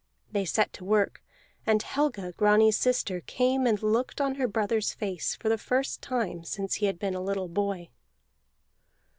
They 0.31 0.45
set 0.45 0.73
to 0.73 0.83
work, 0.83 1.21
and 1.63 1.83
Helga 1.83 2.31
Grani's 2.35 2.75
sister 2.75 3.21
came 3.21 3.67
and 3.67 3.83
looked 3.83 4.19
on 4.19 4.33
her 4.33 4.47
brother's 4.47 4.95
face 4.95 5.35
for 5.35 5.47
the 5.47 5.59
first 5.59 6.01
time 6.01 6.43
since 6.43 6.73
he 6.81 6.87
had 6.87 6.97
been 6.97 7.13
a 7.13 7.21
little 7.21 7.47
boy. 7.47 7.89